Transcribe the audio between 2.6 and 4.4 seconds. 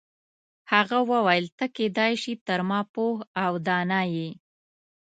ما پوه او دانا یې.